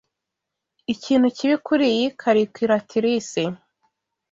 [0.93, 3.43] Ikintu kibi kuriyi calculatrice.